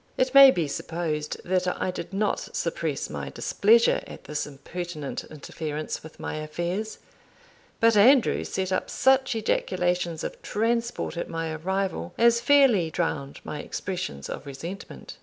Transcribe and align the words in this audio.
It 0.17 0.33
may 0.33 0.49
be 0.49 0.67
supposed 0.67 1.39
that 1.45 1.67
I 1.79 1.91
did 1.91 2.11
not 2.11 2.55
suppress 2.55 3.07
my 3.07 3.29
displeasure 3.29 4.01
at 4.07 4.23
this 4.23 4.47
impertinent 4.47 5.23
interference 5.25 6.01
with 6.01 6.19
my 6.19 6.37
affairs; 6.37 6.97
but 7.79 7.95
Andrew 7.95 8.43
set 8.43 8.71
up 8.71 8.89
such 8.89 9.35
ejaculations 9.35 10.23
of 10.23 10.41
transport 10.41 11.17
at 11.17 11.29
my 11.29 11.51
arrival, 11.53 12.15
as 12.17 12.41
fairly 12.41 12.89
drowned 12.89 13.41
my 13.43 13.59
expressions 13.59 14.27
of 14.27 14.47
resentment. 14.47 15.17